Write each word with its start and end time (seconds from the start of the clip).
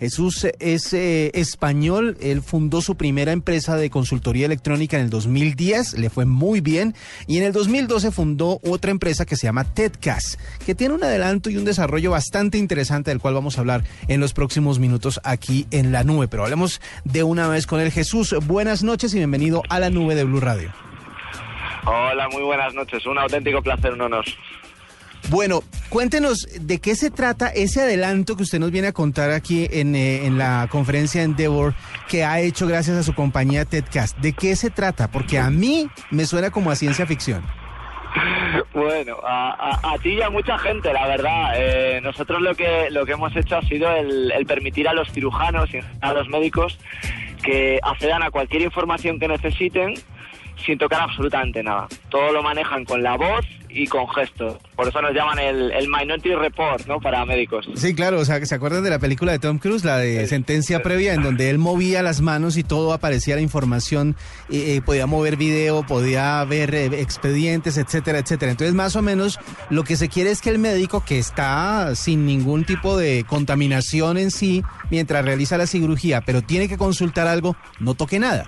Jesús 0.00 0.46
es 0.60 0.92
eh, 0.92 1.32
español, 1.34 2.16
él 2.20 2.40
fundó 2.40 2.80
su 2.82 2.96
primera 2.96 3.32
empresa 3.32 3.74
de 3.74 3.90
consultoría 3.90 4.46
electrónica 4.46 4.96
en 4.96 5.02
el 5.02 5.10
2010, 5.10 5.98
le 5.98 6.08
fue 6.08 6.24
muy 6.24 6.60
bien, 6.60 6.94
y 7.26 7.38
en 7.38 7.42
el 7.42 7.52
2012 7.52 8.12
fundó 8.12 8.60
otra 8.62 8.92
empresa 8.92 9.26
que 9.26 9.34
se 9.34 9.48
llama 9.48 9.64
TEDCAS, 9.64 10.38
que 10.64 10.76
tiene 10.76 10.94
un 10.94 11.02
adelanto 11.02 11.50
y 11.50 11.56
un 11.56 11.64
desarrollo 11.64 12.12
bastante 12.12 12.58
interesante 12.58 13.10
del 13.10 13.18
cual 13.18 13.34
vamos 13.34 13.58
a 13.58 13.62
hablar 13.62 13.82
en 14.06 14.20
los 14.20 14.34
próximos 14.34 14.78
minutos 14.78 15.20
aquí 15.24 15.66
en 15.72 15.90
la 15.90 16.04
nube. 16.04 16.28
Pero 16.28 16.44
hablemos 16.44 16.80
de 17.02 17.24
una 17.24 17.48
vez 17.48 17.66
con 17.66 17.80
él. 17.80 17.90
Jesús, 17.90 18.36
buenas 18.46 18.84
noches 18.84 19.12
y 19.14 19.16
bienvenido 19.16 19.64
a 19.68 19.80
la 19.80 19.90
nube 19.90 20.14
de 20.14 20.22
Blue 20.22 20.38
Radio. 20.38 20.72
Hola, 21.86 22.28
muy 22.28 22.44
buenas 22.44 22.72
noches, 22.72 23.04
un 23.04 23.18
auténtico 23.18 23.60
placer, 23.62 23.94
un 23.94 24.02
honor. 24.02 24.24
Bueno, 25.28 25.64
cuéntenos 25.88 26.46
de 26.60 26.80
qué 26.80 26.94
se 26.94 27.10
trata 27.10 27.48
ese 27.48 27.82
adelanto 27.82 28.36
que 28.36 28.42
usted 28.42 28.58
nos 28.58 28.70
viene 28.70 28.88
a 28.88 28.92
contar 28.92 29.30
aquí 29.30 29.66
en, 29.70 29.94
eh, 29.94 30.26
en 30.26 30.38
la 30.38 30.68
conferencia 30.70 31.22
Endeavor 31.22 31.74
que 32.08 32.24
ha 32.24 32.40
hecho 32.40 32.66
gracias 32.66 32.96
a 32.96 33.02
su 33.02 33.14
compañía 33.14 33.64
TEDcast. 33.64 34.18
¿De 34.18 34.32
qué 34.32 34.56
se 34.56 34.70
trata? 34.70 35.10
Porque 35.10 35.38
a 35.38 35.50
mí 35.50 35.88
me 36.10 36.24
suena 36.26 36.50
como 36.50 36.70
a 36.70 36.76
ciencia 36.76 37.06
ficción. 37.06 37.42
Bueno, 38.72 39.16
a, 39.22 39.96
ti 40.02 40.14
y 40.14 40.22
a 40.22 40.30
mucha 40.30 40.58
gente, 40.58 40.92
la 40.92 41.06
verdad. 41.06 41.52
Eh, 41.56 42.00
nosotros 42.02 42.40
lo 42.40 42.54
que 42.54 42.88
lo 42.90 43.04
que 43.04 43.12
hemos 43.12 43.34
hecho 43.36 43.56
ha 43.56 43.62
sido 43.62 43.90
el, 43.90 44.32
el 44.32 44.46
permitir 44.46 44.88
a 44.88 44.94
los 44.94 45.10
cirujanos 45.12 45.72
y 45.74 45.80
a 46.00 46.12
los 46.12 46.28
médicos 46.28 46.78
que 47.42 47.78
accedan 47.82 48.22
a 48.22 48.30
cualquier 48.30 48.62
información 48.62 49.18
que 49.18 49.28
necesiten 49.28 49.94
sin 50.64 50.78
tocar 50.78 51.02
absolutamente 51.02 51.62
nada. 51.62 51.86
Todo 52.08 52.32
lo 52.32 52.42
manejan 52.42 52.84
con 52.84 53.02
la 53.02 53.16
voz 53.16 53.44
y 53.78 53.86
con 53.86 54.08
gestos. 54.08 54.56
Por 54.74 54.88
eso 54.88 55.00
nos 55.00 55.14
llaman 55.14 55.38
el, 55.38 55.70
el 55.70 55.88
Minority 55.88 56.34
Report, 56.34 56.86
¿no? 56.86 57.00
Para 57.00 57.24
médicos. 57.24 57.68
Sí, 57.74 57.94
claro. 57.94 58.18
O 58.18 58.24
sea, 58.24 58.44
¿se 58.44 58.54
acuerdan 58.54 58.82
de 58.82 58.90
la 58.90 58.98
película 58.98 59.32
de 59.32 59.38
Tom 59.38 59.58
Cruise, 59.58 59.84
la 59.84 59.98
de 59.98 60.26
sentencia 60.26 60.82
previa, 60.82 61.14
en 61.14 61.22
donde 61.22 61.50
él 61.50 61.58
movía 61.58 62.02
las 62.02 62.20
manos 62.20 62.56
y 62.56 62.64
todo 62.64 62.92
aparecía 62.92 63.36
la 63.36 63.40
información, 63.40 64.16
y, 64.48 64.80
podía 64.80 65.06
mover 65.06 65.36
video, 65.36 65.84
podía 65.86 66.44
ver 66.44 66.74
eh, 66.74 66.86
expedientes, 67.00 67.78
etcétera, 67.78 68.18
etcétera. 68.18 68.50
Entonces, 68.50 68.74
más 68.74 68.96
o 68.96 69.02
menos, 69.02 69.38
lo 69.70 69.84
que 69.84 69.96
se 69.96 70.08
quiere 70.08 70.30
es 70.30 70.40
que 70.40 70.50
el 70.50 70.58
médico 70.58 71.04
que 71.04 71.18
está 71.18 71.94
sin 71.94 72.26
ningún 72.26 72.64
tipo 72.64 72.96
de 72.96 73.24
contaminación 73.28 74.18
en 74.18 74.30
sí, 74.30 74.62
mientras 74.90 75.24
realiza 75.24 75.58
la 75.58 75.66
cirugía, 75.66 76.20
pero 76.22 76.42
tiene 76.42 76.68
que 76.68 76.76
consultar 76.78 77.26
algo, 77.26 77.56
no 77.78 77.94
toque 77.94 78.18
nada. 78.18 78.44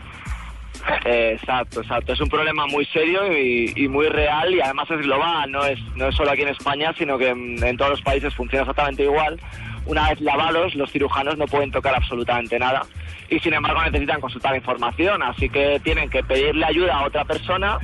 Exacto, 1.05 1.81
exacto. 1.81 2.13
Es 2.13 2.21
un 2.21 2.29
problema 2.29 2.67
muy 2.67 2.85
serio 2.87 3.37
y, 3.37 3.89
muy 3.89 4.09
real 4.09 4.55
y 4.55 4.61
además 4.61 4.91
es 4.91 4.99
global, 4.99 5.51
no 5.51 5.65
es, 5.65 5.79
no 5.97 6.09
es 6.09 6.15
solo 6.15 6.31
aquí 6.31 6.43
en 6.43 6.49
España, 6.49 6.95
sino 6.97 7.19
que 7.19 7.29
en, 7.29 7.77
todos 7.77 7.93
los 7.93 8.03
países 8.03 8.35
funciona 8.35 8.63
exactamente 8.63 9.05
igual. 9.05 9.41
Una 9.87 10.09
vez 10.11 10.21
lavados, 10.21 10.75
los 10.75 10.91
cirujanos 10.91 11.39
no 11.39 11.47
pueden 11.47 11.71
tocar 11.71 11.95
absolutamente 11.95 12.59
nada 12.59 12.83
y 13.29 13.39
sin 13.41 13.55
embargo 13.55 13.83
necesitan 13.83 14.21
consultar 14.21 14.55
información, 14.57 15.23
así 15.23 15.49
que 15.49 15.81
tienen 15.83 16.11
que 16.11 16.23
pedirle 16.23 16.67
ayuda 16.67 16.99
a 16.99 17.07
otra 17.07 17.25
persona 17.25 17.79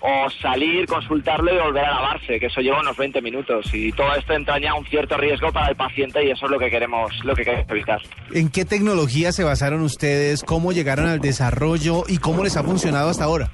o 0.00 0.30
salir, 0.30 0.86
consultarlo 0.86 1.54
y 1.54 1.58
volver 1.58 1.84
a 1.84 1.94
lavarse, 1.94 2.40
que 2.40 2.46
eso 2.46 2.60
lleva 2.60 2.80
unos 2.80 2.96
20 2.96 3.20
minutos 3.20 3.66
y 3.72 3.92
todo 3.92 4.14
esto 4.14 4.32
entraña 4.32 4.74
un 4.74 4.86
cierto 4.86 5.16
riesgo 5.16 5.52
para 5.52 5.68
el 5.68 5.76
paciente 5.76 6.24
y 6.24 6.30
eso 6.30 6.46
es 6.46 6.50
lo 6.50 6.58
que 6.58 6.70
queremos, 6.70 7.12
lo 7.24 7.34
que 7.34 7.44
queremos 7.44 7.70
evitar. 7.70 8.00
¿En 8.32 8.50
qué 8.50 8.64
tecnología 8.64 9.32
se 9.32 9.44
basaron 9.44 9.82
ustedes? 9.82 10.42
¿Cómo 10.42 10.72
llegaron 10.72 11.06
al 11.06 11.20
desarrollo 11.20 12.04
y 12.08 12.18
cómo 12.18 12.42
les 12.42 12.56
ha 12.56 12.62
funcionado 12.62 13.10
hasta 13.10 13.24
ahora? 13.24 13.50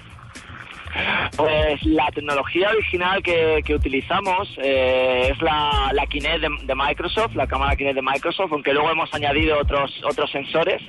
Pues 1.37 1.85
la 1.85 2.07
tecnología 2.15 2.71
original 2.71 3.23
que, 3.23 3.63
utilizamos 3.75 4.49
eh, 4.63 5.31
es 5.31 5.43
la, 5.43 5.91
la 5.93 6.07
Kinect 6.07 6.41
de, 6.41 6.49
de, 6.65 6.75
Microsoft, 6.75 7.35
la 7.35 7.47
cámara 7.47 7.77
Kinect 7.77 7.97
de 7.97 8.03
Microsoft, 8.03 8.53
aunque 8.53 8.73
luego 8.73 8.91
hemos 8.91 9.13
añadido 9.13 9.59
otros, 9.59 9.93
otros 10.09 10.31
sensores 10.31 10.81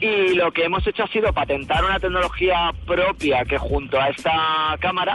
y 0.00 0.34
lo 0.34 0.52
que 0.52 0.64
hemos 0.64 0.86
hecho 0.86 1.04
ha 1.04 1.08
sido 1.08 1.32
patentar 1.32 1.84
una 1.84 1.98
tecnología 1.98 2.72
propia 2.86 3.44
que 3.44 3.58
junto 3.58 4.00
a 4.00 4.08
esta 4.08 4.76
cámara 4.80 5.14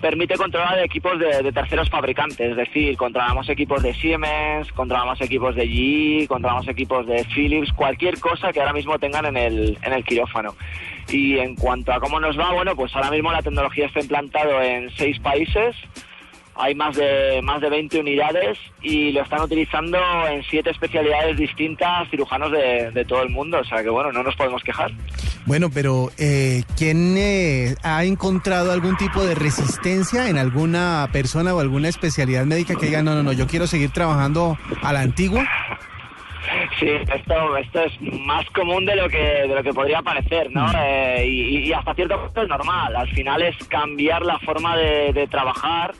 permite 0.00 0.34
controlar 0.36 0.78
equipos 0.78 1.18
de, 1.18 1.52
terceros 1.52 1.90
fabricantes, 1.90 2.40
es 2.40 2.56
decir, 2.56 2.96
controlamos 2.96 3.48
equipos 3.48 3.82
de 3.82 3.94
Siemens, 3.94 4.72
controlamos 4.72 5.20
equipos 5.20 5.54
de 5.54 5.68
GE, 5.68 6.26
controlamos 6.26 6.66
equipos 6.68 7.06
de 7.06 7.24
Philips, 7.34 7.72
cualquier 7.72 8.18
cosa 8.18 8.52
que 8.52 8.60
ahora 8.60 8.72
mismo 8.72 8.98
tengan 8.98 9.26
en 9.26 9.36
el, 9.36 9.78
en 9.82 9.92
el 9.92 10.04
quirófano. 10.04 10.54
Y 11.08 11.38
en 11.38 11.54
cuanto 11.54 11.92
a 11.92 12.00
cómo 12.00 12.18
nos 12.18 12.38
va, 12.38 12.52
bueno, 12.52 12.74
pues 12.76 12.94
ahora 12.94 13.10
mismo 13.10 13.30
la 13.32 13.42
tecnología 13.42 13.86
está 13.86 14.00
implantado 14.00 14.62
en 14.62 14.90
seis 14.96 15.18
países, 15.18 15.76
hay 16.54 16.74
más 16.74 16.96
de 16.96 17.40
más 17.42 17.60
de 17.60 17.70
20 17.70 18.00
unidades 18.00 18.58
y 18.82 19.12
lo 19.12 19.22
están 19.22 19.40
utilizando 19.42 19.98
en 20.28 20.42
siete 20.44 20.70
especialidades 20.70 21.36
distintas 21.36 22.08
cirujanos 22.10 22.52
de, 22.52 23.04
todo 23.08 23.22
el 23.22 23.30
mundo, 23.30 23.58
o 23.58 23.64
sea 23.64 23.82
que 23.82 23.88
bueno, 23.88 24.12
no 24.12 24.22
nos 24.22 24.36
podemos 24.36 24.62
quejar. 24.62 24.90
Bueno, 25.46 25.68
pero 25.72 26.10
eh, 26.18 26.62
¿quién 26.76 27.16
eh, 27.16 27.74
ha 27.82 28.04
encontrado 28.04 28.72
algún 28.72 28.96
tipo 28.96 29.24
de 29.24 29.34
resistencia 29.34 30.28
en 30.28 30.38
alguna 30.38 31.08
persona 31.12 31.54
o 31.54 31.60
alguna 31.60 31.88
especialidad 31.88 32.44
médica 32.44 32.74
que 32.76 32.86
diga, 32.86 33.02
no, 33.02 33.14
no, 33.14 33.22
no, 33.22 33.32
yo 33.32 33.46
quiero 33.46 33.66
seguir 33.66 33.90
trabajando 33.90 34.58
a 34.82 34.92
la 34.92 35.00
antigua? 35.00 35.48
Sí, 36.78 36.88
esto, 36.88 37.56
esto 37.58 37.80
es 37.84 37.92
más 38.00 38.44
común 38.50 38.84
de 38.84 38.96
lo 38.96 39.08
que, 39.08 39.18
de 39.18 39.54
lo 39.54 39.62
que 39.62 39.72
podría 39.72 40.02
parecer, 40.02 40.50
¿no? 40.50 40.66
Mm. 40.66 40.76
Eh, 40.76 41.26
y, 41.26 41.72
hasta 41.72 41.94
cierto 41.94 42.20
punto 42.20 42.42
es 42.42 42.48
normal. 42.48 42.96
Al 42.96 43.08
final 43.10 43.42
es 43.42 43.56
cambiar 43.68 44.22
la 44.22 44.38
forma 44.40 44.76
de, 44.76 45.12
de 45.12 45.26
trabajar 45.26 45.92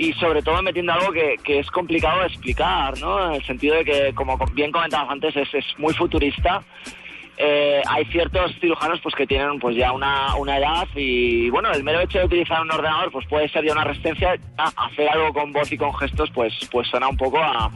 y 0.00 0.14
sobre 0.14 0.40
todo 0.40 0.62
metiendo 0.62 0.94
algo 0.94 1.12
que, 1.12 1.36
que, 1.44 1.58
es 1.58 1.70
complicado 1.70 2.20
de 2.20 2.28
explicar, 2.28 2.98
¿no? 2.98 3.26
En 3.26 3.34
el 3.34 3.44
sentido 3.44 3.76
de 3.76 3.84
que, 3.84 4.14
como 4.14 4.38
bien 4.54 4.72
comentabas 4.72 5.10
antes, 5.10 5.36
es, 5.36 5.52
es 5.52 5.64
muy 5.76 5.92
futurista. 5.92 6.62
Eh, 7.36 7.82
hay 7.86 8.04
ciertos 8.06 8.52
cirujanos 8.60 9.00
pues 9.02 9.14
que 9.14 9.26
tienen 9.26 9.58
pues 9.58 9.76
ya 9.76 9.92
una, 9.92 10.34
una 10.36 10.58
edad 10.58 10.86
y 10.94 11.48
bueno 11.48 11.72
el 11.72 11.82
mero 11.82 12.00
hecho 12.00 12.18
de 12.18 12.26
utilizar 12.26 12.60
un 12.60 12.70
ordenador 12.70 13.10
pues 13.10 13.26
puede 13.28 13.48
ser 13.48 13.64
ya 13.64 13.72
una 13.72 13.84
resistencia 13.84 14.36
hacer 14.58 15.08
algo 15.08 15.32
con 15.32 15.50
voz 15.50 15.72
y 15.72 15.78
con 15.78 15.94
gestos 15.94 16.30
pues 16.34 16.52
pues 16.70 16.86
suena 16.88 17.08
un 17.08 17.16
poco 17.16 17.38
a, 17.38 17.70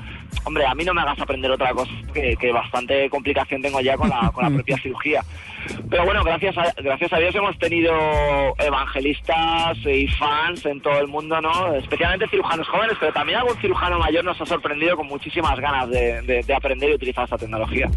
hombre, 0.44 0.66
a 0.66 0.74
mí 0.74 0.84
no 0.84 0.94
me 0.94 1.02
hagas 1.02 1.18
aprender 1.20 1.50
otra 1.50 1.72
cosa, 1.72 1.92
que, 2.12 2.52
bastante 2.52 3.08
complicación 3.08 3.62
tengo 3.62 3.80
ya 3.80 3.96
con 3.96 4.08
la, 4.08 4.30
con 4.32 4.44
la 4.44 4.50
propia 4.50 4.76
cirugía. 4.82 5.22
Pero 5.88 6.04
bueno, 6.04 6.22
gracias 6.22 6.56
a, 6.58 6.72
gracias 6.82 7.12
a 7.12 7.18
Dios 7.18 7.34
hemos 7.34 7.58
tenido 7.58 7.92
evangelistas 8.58 9.78
y 9.86 10.06
fans 10.08 10.64
en 10.66 10.80
todo 10.80 10.98
el 11.00 11.08
mundo, 11.08 11.40
¿no? 11.40 11.74
Especialmente 11.74 12.28
cirujanos 12.28 12.68
jóvenes, 12.68 12.96
pero 13.00 13.12
también 13.12 13.38
algún 13.38 13.56
cirujano 13.60 13.98
mayor 13.98 14.24
nos 14.24 14.40
ha 14.40 14.46
sorprendido 14.46 14.96
con 14.96 15.06
muchísimas 15.06 15.58
ganas 15.58 15.88
de, 15.90 16.44
aprender 16.54 16.90
y 16.90 16.94
utilizar 16.94 17.24
esta 17.24 17.38
tecnología. 17.38 17.90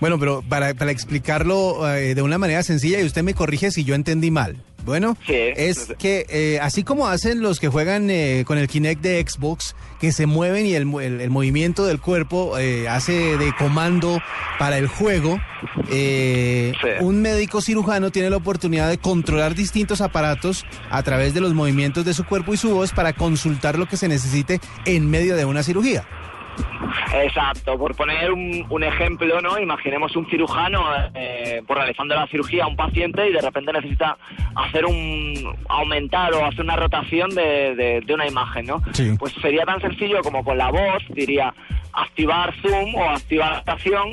Bueno, 0.00 0.18
pero 0.18 0.42
para, 0.48 0.74
para 0.74 0.90
explicarlo 0.90 1.88
eh, 1.92 2.14
de 2.14 2.22
una 2.22 2.38
manera 2.38 2.62
sencilla, 2.62 3.00
y 3.00 3.04
usted 3.04 3.22
me 3.22 3.34
corrige 3.34 3.70
si 3.70 3.84
yo 3.84 3.94
entendí 3.94 4.30
mal. 4.30 4.56
Bueno, 4.88 5.18
es 5.28 5.92
que 5.98 6.24
eh, 6.30 6.58
así 6.62 6.82
como 6.82 7.08
hacen 7.08 7.42
los 7.42 7.60
que 7.60 7.68
juegan 7.68 8.08
eh, 8.08 8.44
con 8.46 8.56
el 8.56 8.68
Kinect 8.68 9.02
de 9.02 9.22
Xbox, 9.22 9.76
que 10.00 10.12
se 10.12 10.24
mueven 10.24 10.64
y 10.64 10.72
el, 10.72 10.86
movimiento 10.86 11.84
del 11.84 12.00
cuerpo 12.00 12.56
eh, 12.56 12.88
hace 12.88 13.36
de 13.36 13.52
comando 13.58 14.18
para 14.58 14.78
el 14.78 14.86
juego, 14.86 15.38
un 17.00 17.20
médico 17.20 17.60
cirujano 17.60 18.10
tiene 18.10 18.30
la 18.30 18.38
oportunidad 18.38 18.88
de 18.88 18.96
controlar 18.96 19.54
distintos 19.54 20.00
aparatos 20.00 20.64
a 20.88 21.02
través 21.02 21.34
de 21.34 21.42
los 21.42 21.52
movimientos 21.52 22.06
de 22.06 22.14
su 22.14 22.24
cuerpo 22.24 22.54
y 22.54 22.56
su 22.56 22.70
voz 22.70 22.92
para 22.92 23.12
consultar 23.12 23.78
lo 23.78 23.84
que 23.84 23.98
se 23.98 24.08
necesite 24.08 24.58
en 24.86 25.10
medio 25.10 25.36
de 25.36 25.44
una 25.44 25.62
cirugía. 25.62 26.06
Exacto, 27.14 27.78
por 27.78 27.94
poner 27.94 28.32
un, 28.32 28.82
ejemplo, 28.82 29.40
¿no? 29.40 29.58
Imaginemos 29.58 30.14
un 30.16 30.28
cirujano 30.28 30.84
eh, 31.14 31.62
por 31.66 31.76
realizando 31.76 32.14
la 32.14 32.26
cirugía 32.28 32.64
a 32.64 32.66
un 32.68 32.76
paciente 32.76 33.28
y 33.28 33.32
de 33.32 33.40
repente 33.40 33.72
necesita 33.72 34.16
hacer 34.54 34.86
un 34.86 35.56
aumentar 35.68 36.32
o 36.34 36.44
hacer 36.44 36.64
una 36.64 36.76
rotación 36.76 37.30
de, 37.30 38.02
de, 38.04 38.14
una 38.14 38.26
imagen, 38.26 38.66
¿no? 38.66 38.82
Pues 39.18 39.32
sería 39.40 39.64
tan 39.64 39.80
sencillo 39.80 40.20
como 40.22 40.44
con 40.44 40.56
la 40.56 40.70
voz, 40.70 41.02
diría 41.10 41.52
activar 41.92 42.54
zoom 42.62 42.94
o 42.94 43.10
activar 43.10 43.56
rotación 43.58 44.10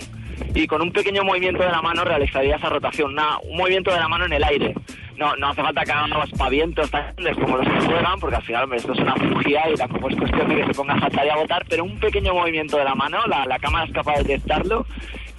y 0.54 0.68
con 0.68 0.82
un 0.82 0.92
pequeño 0.92 1.24
movimiento 1.24 1.64
de 1.64 1.70
la 1.70 1.82
mano 1.82 2.04
realizaría 2.04 2.56
esa 2.56 2.70
rotación, 2.70 3.16
un 3.44 3.58
movimiento 3.58 3.92
de 3.92 4.00
la 4.00 4.08
mano 4.08 4.26
en 4.26 4.34
el 4.34 4.44
aire 4.44 4.74
no, 5.18 5.36
no 5.36 5.50
hace 5.50 5.62
falta 5.62 5.84
que 5.84 5.92
hagan 5.92 6.10
los 6.10 6.32
pavientos 6.32 6.90
tan 6.92 7.16
grandes 7.16 7.38
como 7.38 7.58
los 7.58 7.68
que 7.68 7.86
juegan, 7.86 8.20
porque 8.20 8.36
al 8.36 8.44
final 8.44 8.74
esto 8.74 8.94
es 8.94 9.00
una 9.00 9.16
cirugía 9.16 9.70
y 9.70 9.76
tampoco 9.76 10.10
es 10.10 10.16
cuestión 10.16 10.50
de 10.50 10.56
que 10.56 10.66
se 10.66 10.74
ponga 10.74 10.94
a 10.94 11.00
saltar 11.00 11.26
y 11.26 11.30
a 11.30 11.36
botar, 11.36 11.66
pero 11.70 11.84
un 11.84 12.00
pequeño 12.00 12.34
movimiento 12.34 12.78
de 12.78 12.84
la 12.84 12.96
mano, 12.96 13.26
la, 13.28 13.46
la 13.46 13.60
cámara 13.60 13.86
es 13.86 13.94
capaz 13.94 14.18
de 14.18 14.24
detectarlo 14.24 14.86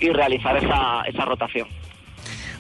y 0.01 0.11
realizar 0.11 0.57
esa, 0.57 1.03
esa 1.07 1.25
rotación. 1.25 1.69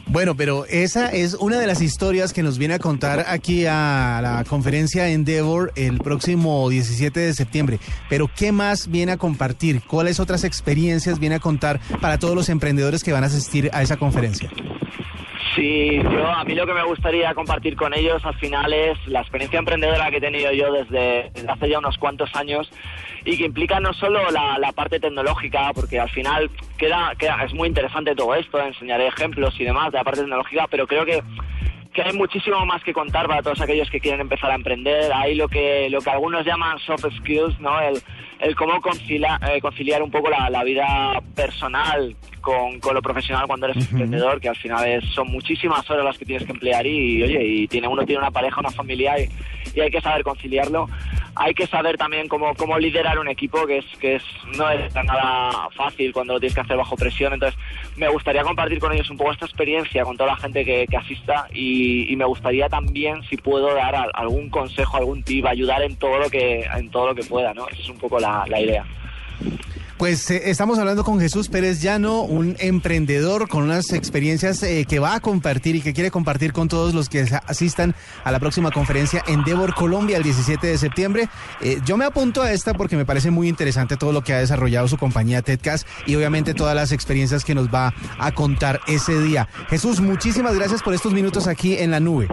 Bueno, 0.09 0.37
pero 0.37 0.67
esa 0.67 1.09
es 1.09 1.35
una 1.35 1.59
de 1.59 1.67
las 1.67 1.83
historias 1.83 2.33
que 2.33 2.45
nos 2.45 2.59
viene 2.59 2.75
a 2.75 2.79
contar 2.79 3.25
aquí 3.29 3.67
a 3.67 4.21
la 4.23 4.45
conferencia 4.49 5.09
Endeavor 5.09 5.73
el 5.75 5.99
próximo 5.99 6.69
17 6.71 7.19
de 7.19 7.35
septiembre. 7.35 7.81
Pero 8.09 8.31
¿qué 8.35 8.53
más 8.53 8.89
viene 8.89 9.13
a 9.13 9.17
compartir? 9.17 9.83
¿Cuáles 9.83 10.21
otras 10.21 10.45
experiencias 10.45 11.19
viene 11.19 11.35
a 11.35 11.41
contar 11.41 11.81
para 12.01 12.19
todos 12.19 12.37
los 12.37 12.49
emprendedores 12.49 13.03
que 13.03 13.13
van 13.13 13.25
a 13.25 13.27
asistir 13.27 13.69
a 13.73 13.83
esa 13.83 13.97
conferencia? 13.97 14.49
Sí, 15.57 15.99
yo 16.03 16.29
a 16.29 16.45
mí 16.45 16.55
lo 16.55 16.67
que 16.67 16.75
me 16.75 16.85
gustaría 16.85 17.33
compartir 17.33 17.77
con 17.77 17.95
ellos 17.95 18.23
al 18.27 18.35
final 18.35 18.75
es 18.75 18.99
la 19.07 19.23
experiencia 19.23 19.59
emprendedora 19.59 20.11
que 20.11 20.19
he 20.19 20.21
tenido 20.21 20.53
yo 20.53 20.71
desde, 20.71 21.33
hace 21.49 21.71
ya 21.71 21.79
unos 21.79 21.97
cuantos 21.97 22.29
años 22.37 22.71
y 23.25 23.39
que 23.39 23.47
implica 23.47 23.81
no 23.81 23.95
solo 23.95 24.21
la, 24.31 24.73
parte 24.75 25.01
tecnológica, 25.01 25.73
porque 25.75 25.99
al 25.99 26.11
final 26.11 26.51
queda, 26.77 27.15
queda, 27.19 27.43
es 27.43 27.55
muy 27.55 27.69
interesante 27.69 28.15
todo 28.15 28.35
esto, 28.35 28.61
enseñaré 28.61 29.07
ejemplos 29.07 29.59
y 29.59 29.65
demás 29.65 29.93
de 29.93 29.99
la 29.99 30.05
parte 30.05 30.21
tecnológica, 30.21 30.67
pero 30.71 30.87
creo 30.87 31.07
que 31.07 31.23
que 31.95 32.03
hay 32.03 32.13
muchísimo 32.13 32.67
más 32.67 32.85
que 32.85 32.93
contar 32.93 33.27
para 33.27 33.41
todos 33.41 33.59
aquellos 33.63 33.89
que 33.89 34.01
quieren 34.01 34.21
empezar 34.21 34.51
a 34.51 34.55
emprender. 34.55 35.11
Hay 35.15 35.35
lo 35.35 35.49
que, 35.49 35.89
lo 35.89 36.03
que 36.03 36.11
algunos 36.11 36.45
llaman 36.45 36.79
soft 36.81 37.07
skills, 37.21 37.59
¿no? 37.59 37.81
El, 37.81 38.03
el 38.39 38.55
cómo 38.55 38.83
conciliar, 38.83 39.41
eh, 39.51 39.63
conciliar 39.63 40.03
un 40.03 40.11
poco 40.11 40.29
la, 40.29 40.51
la 40.51 40.63
vida 40.63 41.19
personal 41.35 42.15
con, 42.47 42.79
con, 42.79 42.95
lo 42.95 43.03
profesional 43.03 43.47
cuando 43.47 43.67
eres 43.67 43.91
emprendedor, 43.91 44.41
que 44.41 44.49
al 44.49 44.57
final 44.57 44.87
es, 44.87 45.05
son 45.07 45.29
muchísimas 45.29 45.89
horas 45.91 46.05
las 46.05 46.19
que 46.19 46.25
tienes 46.25 46.47
que 46.47 46.53
emplear 46.53 46.87
y, 46.87 47.23
oye, 47.23 47.45
y 47.45 47.69
tiene 47.69 47.89
uno 47.89 48.05
tiene 48.07 48.21
una 48.21 48.31
pareja, 48.31 48.61
una 48.61 48.71
familia 48.71 49.19
y, 49.19 49.29
y 49.75 49.81
hay 49.81 49.91
que 49.91 50.01
saber 50.01 50.23
conciliarlo 50.23 50.89
hay 51.37 51.53
que 51.53 51.67
saber 51.67 51.99
también 51.99 52.29
cómo, 52.29 52.55
cómo 52.55 52.79
liderar 52.79 53.19
un 53.19 53.29
equipo, 53.29 53.67
que 53.67 53.79
es 53.79 53.85
que 54.01 54.17
es 54.17 54.23
no 54.57 54.71
es 54.71 54.95
nada 54.95 55.69
fácil 55.77 56.13
cuando 56.13 56.33
lo 56.33 56.41
tienes 56.41 56.55
que 56.55 56.63
hacer 56.63 56.79
bajo 56.79 56.97
presión. 56.97 57.35
Entonces, 57.35 57.59
me 57.97 58.09
gustaría 58.09 58.43
compartir 58.43 58.79
con 58.79 58.93
ellos 58.93 59.11
un 59.11 59.19
poco 59.19 59.33
esta 59.33 59.45
experiencia 59.45 60.03
con 60.05 60.17
toda 60.17 60.31
la 60.31 60.37
gente 60.37 60.65
que, 60.65 60.87
asista 60.97 61.47
y, 61.53 62.17
me 62.17 62.25
gustaría 62.25 62.71
también, 62.71 63.23
si 63.25 63.37
puedo, 63.37 63.75
dar 63.75 63.95
algún 64.15 64.49
consejo, 64.49 64.97
algún 64.97 65.23
tip, 65.23 65.45
ayudar 65.45 65.83
en 65.83 65.97
todo 65.97 66.19
lo 66.19 66.31
que 66.31 66.61
en 66.75 66.91
todo 66.91 67.09
lo 67.09 67.15
que 67.15 67.25
pueda, 67.25 67.53
¿no? 67.53 67.69
Esa 67.69 67.83
es 67.83 67.89
un 67.91 67.99
poco 67.99 68.19
la, 68.19 68.47
la 68.49 68.59
idea. 68.59 68.87
Pues 69.99 70.31
eh, 70.31 70.51
estamos 70.51 70.79
hablando 70.79 71.05
con 71.05 71.19
Jesús 71.21 71.49
Pérez 71.49 71.81
Llano, 71.81 72.21
un 72.21 72.55
emprendedor 72.59 73.49
con 73.49 73.63
unas 73.63 73.95
experiencias 73.95 74.63
eh, 74.63 74.85
que 74.87 74.99
va 74.99 75.15
a 75.15 75.21
compartir 75.21 75.75
y 75.75 75.81
que 75.81 75.95
quiere 75.95 76.11
compartir 76.11 76.53
con 76.53 76.69
todos 76.69 76.93
los 76.93 77.09
que 77.09 77.25
asistan 77.47 77.95
a 78.23 78.31
la 78.31 78.39
próxima 78.39 78.71
conferencia 78.71 79.25
Endeavor 79.27 79.75
Colombia 79.75 80.19
el 80.19 80.23
17 80.23 80.67
de 80.67 80.77
septiembre. 80.77 81.29
Eh, 81.63 81.79
yo 81.87 81.97
me 81.97 82.05
apunto 82.05 82.43
a 82.43 82.53
esta 82.53 82.75
porque 82.75 82.95
me 82.95 83.07
parece 83.07 83.31
muy 83.31 83.49
interesante 83.49 83.97
todo 83.97 84.13
lo 84.13 84.21
que 84.21 84.35
ha 84.35 84.39
desarrollado 84.39 84.87
su 84.87 84.99
compañía 84.99 85.41
TEDCAS 85.41 85.87
y 86.05 86.15
obviamente 86.15 86.53
todas 86.53 86.77
las 86.77 86.93
experiencias 86.93 87.43
que 87.43 87.55
nos 87.55 87.69
va 87.69 87.95
a 88.19 88.33
contar 88.33 88.83
ese 88.87 89.19
día. 89.19 89.49
Jesús, 89.71 90.01
muchísimas 90.01 90.55
gracias 90.55 90.83
por 90.83 90.93
estos 90.93 91.15
minutos 91.15 91.47
aquí 91.47 91.79
en 91.79 91.91
la 91.91 92.01
nube. 92.01 92.29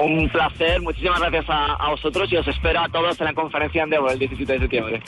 Un 0.00 0.28
placer, 0.30 0.82
muchísimas 0.82 1.20
gracias 1.20 1.44
a, 1.48 1.74
a 1.74 1.90
vosotros 1.90 2.30
y 2.32 2.36
os 2.36 2.48
espero 2.48 2.80
a 2.80 2.88
todos 2.88 3.18
en 3.20 3.26
la 3.26 3.32
conferencia 3.32 3.84
Endeavor 3.84 4.10
el 4.10 4.18
17 4.18 4.52
de 4.54 4.58
septiembre. 4.58 5.02